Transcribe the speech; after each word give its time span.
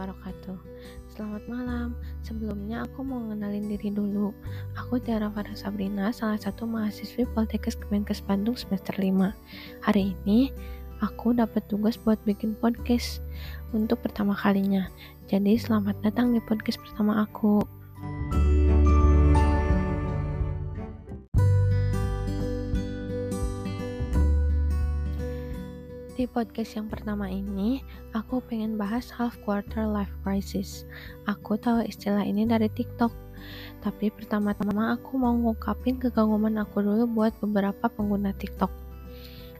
wabarakatuh. 0.00 0.56
Selamat 1.12 1.44
malam. 1.44 1.92
Sebelumnya 2.24 2.88
aku 2.88 3.04
mau 3.04 3.20
ngenalin 3.20 3.68
diri 3.68 3.92
dulu. 3.92 4.32
Aku 4.80 4.96
Tiara 4.96 5.28
Farah 5.28 5.52
Sabrina 5.52 6.08
Salah 6.08 6.40
satu 6.40 6.64
mahasiswi 6.64 7.28
Poltekkes 7.36 7.76
Kemenkes 7.76 8.24
Bandung 8.24 8.56
semester 8.56 8.96
5 8.96 9.12
Hari 9.84 10.16
ini 10.16 10.48
aku 11.04 11.36
dapat 11.36 11.68
tugas 11.68 12.00
buat 12.00 12.16
bikin 12.24 12.56
podcast 12.56 13.20
Untuk 13.76 14.00
pertama 14.00 14.32
kalinya. 14.32 14.88
Jadi 15.28 15.60
selamat 15.60 16.00
datang 16.00 16.32
di 16.32 16.40
podcast 16.40 16.80
pertama 16.80 17.20
aku 17.20 17.60
Di 26.20 26.28
podcast 26.28 26.76
yang 26.76 26.84
pertama 26.92 27.32
ini, 27.32 27.80
aku 28.12 28.44
pengen 28.44 28.76
bahas 28.76 29.08
half 29.08 29.40
quarter 29.40 29.88
life 29.88 30.12
crisis. 30.20 30.84
Aku 31.24 31.56
tahu 31.56 31.80
istilah 31.80 32.28
ini 32.28 32.44
dari 32.44 32.68
TikTok. 32.68 33.08
Tapi 33.80 34.12
pertama-tama 34.12 35.00
aku 35.00 35.16
mau 35.16 35.32
ngungkapin 35.32 35.96
kekaguman 35.96 36.60
aku 36.60 36.84
dulu 36.84 37.08
buat 37.08 37.32
beberapa 37.40 37.88
pengguna 37.88 38.36
TikTok. 38.36 38.68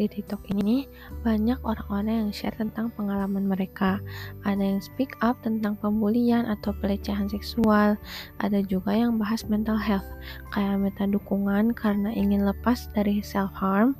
Di 0.00 0.08
TikTok 0.08 0.48
ini 0.56 0.88
banyak 1.20 1.60
orang-orang 1.60 2.26
yang 2.26 2.32
share 2.32 2.56
tentang 2.56 2.88
pengalaman 2.96 3.44
mereka. 3.44 4.00
Ada 4.42 4.76
yang 4.76 4.80
speak 4.80 5.20
up 5.20 5.36
tentang 5.44 5.76
pembulian 5.76 6.48
atau 6.48 6.72
pelecehan 6.80 7.28
seksual. 7.28 8.00
Ada 8.40 8.64
juga 8.64 8.96
yang 8.96 9.20
bahas 9.20 9.44
mental 9.44 9.76
health, 9.76 10.08
kayak 10.56 10.80
minta 10.80 11.04
dukungan 11.04 11.76
karena 11.76 12.08
ingin 12.16 12.48
lepas 12.48 12.88
dari 12.96 13.20
self 13.20 13.52
harm 13.52 13.92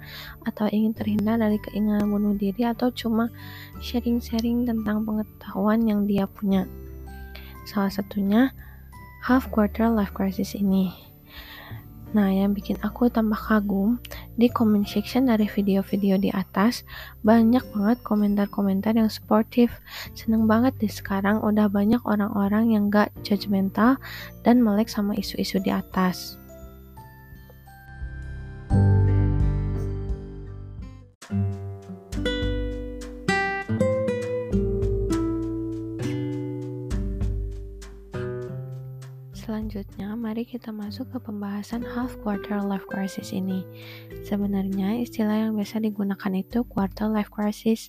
atau 0.48 0.64
ingin 0.72 0.96
terhindar 0.96 1.36
dari 1.36 1.60
keinginan 1.68 2.08
bunuh 2.08 2.32
diri 2.40 2.64
atau 2.64 2.88
cuma 2.88 3.28
sharing-sharing 3.84 4.64
tentang 4.64 5.04
pengetahuan 5.04 5.84
yang 5.84 6.08
dia 6.08 6.24
punya. 6.24 6.64
Salah 7.68 7.92
satunya 7.92 8.50
half 9.22 9.46
quarter 9.52 9.92
life 9.92 10.10
crisis 10.16 10.56
ini. 10.56 11.11
Nah, 12.12 12.28
yang 12.28 12.52
bikin 12.52 12.76
aku 12.84 13.08
tambah 13.08 13.40
kagum, 13.40 13.96
di 14.36 14.52
comment 14.52 14.84
section 14.84 15.32
dari 15.32 15.48
video-video 15.48 16.20
di 16.20 16.28
atas, 16.28 16.84
banyak 17.24 17.64
banget 17.72 17.98
komentar-komentar 18.04 18.92
yang 18.92 19.08
sportif. 19.08 19.80
Seneng 20.12 20.44
banget 20.44 20.76
di 20.76 20.92
sekarang 20.92 21.40
udah 21.40 21.72
banyak 21.72 22.04
orang-orang 22.04 22.76
yang 22.76 22.92
gak 22.92 23.08
judgmental 23.24 23.96
dan 24.44 24.60
melek 24.60 24.92
sama 24.92 25.16
isu-isu 25.16 25.56
di 25.64 25.72
atas. 25.72 26.41
Selanjutnya, 39.72 40.12
mari 40.20 40.44
kita 40.44 40.68
masuk 40.68 41.16
ke 41.16 41.32
pembahasan 41.32 41.80
half 41.80 42.12
quarter 42.20 42.60
life 42.60 42.84
crisis 42.92 43.32
ini. 43.32 43.64
Sebenarnya, 44.20 45.00
istilah 45.00 45.48
yang 45.48 45.56
biasa 45.56 45.80
digunakan 45.80 46.28
itu 46.36 46.60
quarter 46.68 47.08
life 47.08 47.32
crisis, 47.32 47.88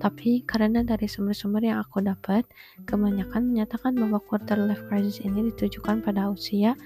tapi 0.00 0.40
karena 0.48 0.80
dari 0.80 1.04
sumber-sumber 1.04 1.60
yang 1.60 1.84
aku 1.84 2.00
dapat, 2.00 2.48
kebanyakan 2.88 3.44
menyatakan 3.44 3.92
bahwa 4.00 4.24
quarter 4.24 4.56
life 4.56 4.80
crisis 4.88 5.20
ini 5.20 5.52
ditujukan 5.52 6.00
pada 6.00 6.32
usia 6.32 6.80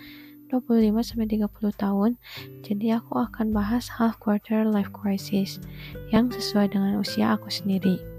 25-30 0.51 1.47
tahun, 1.79 2.19
jadi 2.67 2.99
aku 2.99 3.23
akan 3.23 3.55
bahas 3.55 3.95
half 3.95 4.19
quarter 4.19 4.67
life 4.67 4.91
crisis 4.91 5.63
yang 6.11 6.27
sesuai 6.35 6.75
dengan 6.75 6.99
usia 6.99 7.39
aku 7.39 7.47
sendiri. 7.47 8.12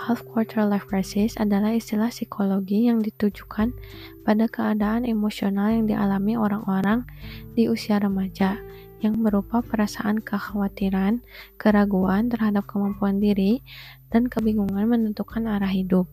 Half 0.00 0.24
quarter 0.24 0.64
life 0.64 0.88
crisis 0.88 1.36
adalah 1.36 1.76
istilah 1.76 2.08
psikologi 2.08 2.88
yang 2.88 3.04
ditujukan 3.04 3.76
pada 4.24 4.48
keadaan 4.48 5.04
emosional 5.04 5.76
yang 5.76 5.84
dialami 5.84 6.40
orang-orang 6.40 7.04
di 7.52 7.68
usia 7.68 8.00
remaja 8.00 8.56
yang 9.04 9.20
berupa 9.20 9.60
perasaan 9.60 10.24
kekhawatiran, 10.24 11.20
keraguan 11.60 12.32
terhadap 12.32 12.64
kemampuan 12.64 13.20
diri, 13.20 13.60
dan 14.08 14.24
kebingungan 14.32 14.88
menentukan 14.88 15.44
arah 15.44 15.68
hidup. 15.68 16.08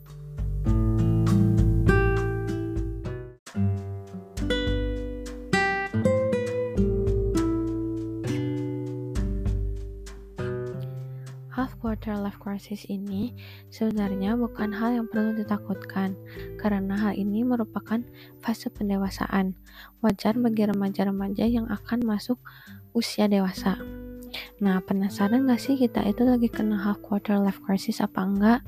Half 11.58 11.74
quarter 11.82 12.14
life 12.14 12.38
crisis 12.38 12.86
ini 12.86 13.34
sebenarnya 13.74 14.38
bukan 14.38 14.70
hal 14.70 15.02
yang 15.02 15.10
perlu 15.10 15.34
ditakutkan, 15.34 16.14
karena 16.62 16.94
hal 16.94 17.18
ini 17.18 17.42
merupakan 17.42 17.98
fase 18.46 18.70
pendewasaan. 18.70 19.58
Wajar 20.06 20.38
bagi 20.38 20.70
remaja-remaja 20.70 21.50
yang 21.50 21.66
akan 21.66 22.06
masuk 22.06 22.38
usia 22.94 23.26
dewasa. 23.26 23.82
Nah, 24.62 24.78
penasaran 24.86 25.50
gak 25.50 25.58
sih 25.58 25.82
kita 25.82 26.06
itu 26.06 26.22
lagi 26.22 26.46
kena 26.46 26.78
half 26.78 27.02
quarter 27.02 27.42
life 27.42 27.58
crisis 27.66 28.06
apa 28.06 28.22
enggak? 28.22 28.62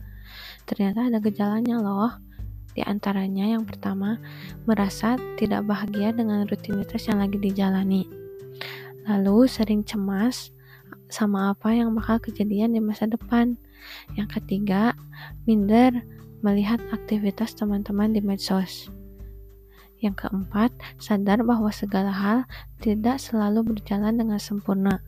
Ternyata 0.66 1.14
ada 1.14 1.22
gejalanya 1.22 1.78
loh. 1.78 2.18
Di 2.74 2.82
antaranya 2.82 3.54
yang 3.54 3.70
pertama, 3.70 4.18
merasa 4.66 5.14
tidak 5.38 5.70
bahagia 5.70 6.10
dengan 6.10 6.46
rutinitas 6.50 7.06
yang 7.06 7.22
lagi 7.22 7.38
dijalani. 7.38 8.10
Lalu 9.10 9.46
sering 9.50 9.82
cemas, 9.86 10.54
sama 11.10 11.54
apa 11.54 11.74
yang 11.74 11.94
bakal 11.98 12.22
kejadian 12.22 12.76
di 12.76 12.82
masa 12.82 13.10
depan. 13.10 13.58
Yang 14.16 14.40
ketiga, 14.40 14.94
minder 15.50 15.92
melihat 16.46 16.80
aktivitas 16.94 17.56
teman-teman 17.56 18.16
di 18.16 18.22
medsos. 18.24 18.92
Yang 20.00 20.28
keempat, 20.28 20.72
sadar 20.96 21.44
bahwa 21.44 21.68
segala 21.76 22.12
hal 22.12 22.38
tidak 22.80 23.20
selalu 23.20 23.76
berjalan 23.76 24.16
dengan 24.16 24.40
sempurna. 24.40 25.04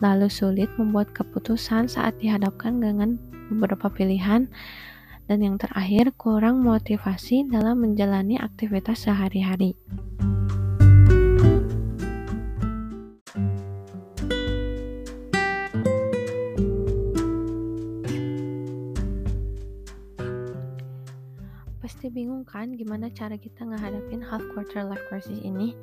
Lalu 0.00 0.28
sulit 0.28 0.68
membuat 0.76 1.12
keputusan 1.16 1.88
saat 1.88 2.20
dihadapkan 2.20 2.80
dengan 2.80 3.16
beberapa 3.48 3.88
pilihan. 3.88 4.48
Dan 5.24 5.38
yang 5.40 5.56
terakhir, 5.56 6.12
kurang 6.20 6.60
motivasi 6.60 7.48
dalam 7.48 7.80
menjalani 7.80 8.36
aktivitas 8.36 9.08
sehari-hari. 9.08 9.78
Bingung 22.10 22.42
kan 22.42 22.74
gimana 22.74 23.06
cara 23.14 23.38
kita 23.38 23.62
ngehadapin 23.62 24.18
half 24.18 24.42
quarter 24.50 24.82
life 24.82 24.98
crisis 25.06 25.38
ini? 25.46 25.78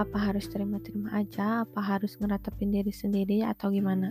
Apa 0.00 0.32
harus 0.32 0.48
terima-terima 0.48 1.12
aja? 1.12 1.68
Apa 1.68 1.84
harus 1.84 2.16
ngeratepin 2.16 2.72
diri 2.72 2.88
sendiri 2.88 3.44
atau 3.44 3.68
gimana? 3.68 4.08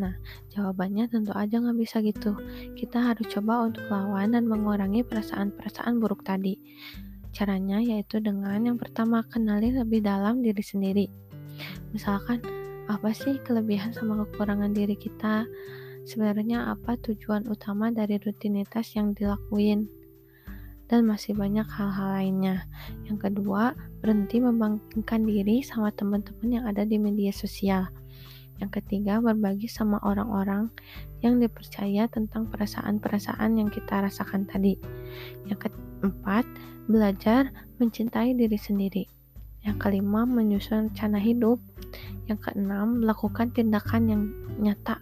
Nah, 0.00 0.16
jawabannya 0.48 1.12
tentu 1.12 1.36
aja 1.36 1.60
nggak 1.60 1.76
bisa 1.76 2.00
gitu. 2.00 2.32
Kita 2.72 3.12
harus 3.12 3.28
coba 3.28 3.68
untuk 3.68 3.84
lawan 3.92 4.32
dan 4.32 4.48
mengurangi 4.48 5.04
perasaan-perasaan 5.04 6.00
buruk 6.00 6.24
tadi. 6.24 6.56
Caranya 7.36 7.84
yaitu 7.84 8.24
dengan 8.24 8.56
yang 8.64 8.80
pertama 8.80 9.20
kenali 9.28 9.68
lebih 9.76 10.00
dalam 10.00 10.40
diri 10.40 10.64
sendiri. 10.64 11.04
Misalkan, 11.92 12.40
apa 12.88 13.12
sih 13.12 13.36
kelebihan 13.44 13.92
sama 13.92 14.24
kekurangan 14.24 14.72
diri 14.72 14.96
kita? 14.96 15.44
Sebenarnya 16.08 16.72
apa 16.72 16.96
tujuan 16.96 17.44
utama 17.44 17.92
dari 17.92 18.16
rutinitas 18.16 18.96
yang 18.96 19.12
dilakuin? 19.12 19.97
Dan 20.88 21.04
masih 21.04 21.36
banyak 21.36 21.68
hal-hal 21.68 22.08
lainnya. 22.16 22.56
Yang 23.04 23.28
kedua, 23.28 23.76
berhenti 24.00 24.40
membangkitkan 24.40 25.28
diri 25.28 25.60
sama 25.60 25.92
teman-teman 25.92 26.48
yang 26.48 26.64
ada 26.64 26.82
di 26.88 26.96
media 26.96 27.30
sosial. 27.30 27.92
Yang 28.58 28.82
ketiga, 28.82 29.22
berbagi 29.22 29.70
sama 29.70 30.02
orang-orang 30.02 30.72
yang 31.22 31.38
dipercaya 31.38 32.10
tentang 32.10 32.50
perasaan-perasaan 32.50 33.60
yang 33.60 33.70
kita 33.70 34.02
rasakan 34.02 34.48
tadi. 34.50 34.74
Yang 35.46 35.70
keempat, 35.70 36.42
belajar 36.90 37.54
mencintai 37.78 38.34
diri 38.34 38.58
sendiri. 38.58 39.04
Yang 39.62 39.76
kelima, 39.78 40.26
menyusun 40.26 40.90
rencana 40.90 41.22
hidup. 41.22 41.62
Yang 42.26 42.50
keenam, 42.50 43.04
melakukan 43.04 43.54
tindakan 43.54 44.02
yang 44.10 44.22
nyata 44.58 44.98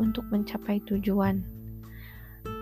untuk 0.00 0.24
mencapai 0.32 0.80
tujuan. 0.88 1.55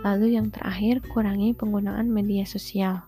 Lalu 0.04 0.36
yang 0.36 0.52
terakhir, 0.52 1.00
kurangi 1.08 1.56
penggunaan 1.56 2.12
media 2.12 2.44
sosial. 2.44 3.00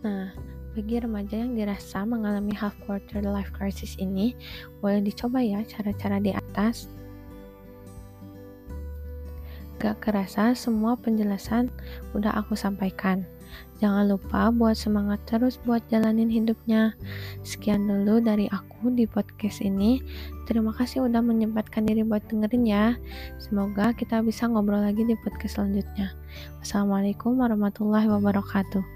Nah, 0.00 0.32
bagi 0.72 0.96
remaja 0.96 1.36
yang 1.36 1.52
dirasa 1.52 2.08
mengalami 2.08 2.56
half 2.56 2.72
quarter 2.88 3.20
life 3.20 3.52
crisis 3.52 4.00
ini, 4.00 4.32
boleh 4.80 5.04
dicoba 5.04 5.44
ya 5.44 5.60
cara-cara 5.68 6.24
di 6.24 6.32
atas. 6.32 6.88
Gak 9.82 10.00
kerasa 10.00 10.54
semua 10.56 10.96
penjelasan 10.96 11.68
udah 12.16 12.32
aku 12.34 12.56
sampaikan. 12.56 13.26
Jangan 13.82 14.06
lupa 14.06 14.48
buat 14.54 14.78
semangat 14.78 15.22
terus 15.26 15.58
buat 15.62 15.82
jalanin 15.90 16.30
hidupnya. 16.30 16.94
Sekian 17.42 17.90
dulu 17.90 18.22
dari 18.22 18.46
aku 18.50 18.94
di 18.94 19.04
podcast 19.04 19.60
ini. 19.60 19.98
Terima 20.46 20.70
kasih 20.72 21.04
udah 21.04 21.20
menyempatkan 21.20 21.84
diri 21.84 22.06
buat 22.06 22.22
dengerin 22.30 22.64
ya. 22.64 22.94
Semoga 23.42 23.92
kita 23.92 24.22
bisa 24.22 24.46
ngobrol 24.46 24.82
lagi 24.82 25.02
di 25.02 25.18
podcast 25.20 25.58
selanjutnya. 25.58 26.14
Wassalamualaikum 26.62 27.34
warahmatullahi 27.38 28.06
wabarakatuh. 28.08 28.93